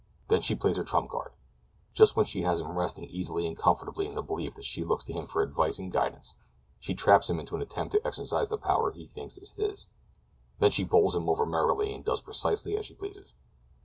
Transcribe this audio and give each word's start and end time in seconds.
Then 0.29 0.41
she 0.41 0.55
plays 0.55 0.77
her 0.77 0.83
trump 0.83 1.11
card. 1.11 1.31
Just 1.93 2.15
when 2.15 2.25
she 2.25 2.41
has 2.41 2.59
him 2.59 2.71
resting 2.75 3.03
easily 3.03 3.45
and 3.45 3.55
comfortably 3.55 4.07
in 4.07 4.15
the 4.15 4.23
belief 4.23 4.55
that 4.55 4.65
she 4.65 4.83
looks 4.83 5.03
to 5.03 5.13
him 5.13 5.27
for 5.27 5.43
advice 5.43 5.77
and 5.77 5.91
guidance, 5.91 6.33
she 6.79 6.95
traps 6.95 7.29
him 7.29 7.39
into 7.39 7.55
an 7.55 7.61
attempt 7.61 7.91
to 7.91 8.01
exercise 8.07 8.49
the 8.49 8.57
power 8.57 8.91
he 8.91 9.05
thinks 9.05 9.37
is 9.37 9.51
his. 9.51 9.89
Then 10.57 10.71
she 10.71 10.85
bowls 10.85 11.15
him 11.15 11.29
over 11.29 11.45
merrily 11.45 11.93
and 11.93 12.03
does 12.03 12.19
precisely 12.19 12.75
as 12.77 12.87
she 12.87 12.95
pleases. 12.95 13.35